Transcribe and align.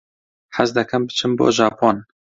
حەز 0.57 0.69
دەکەم 0.77 1.01
بچم 1.07 1.31
بۆ 1.37 1.47
ژاپۆن. 1.57 1.97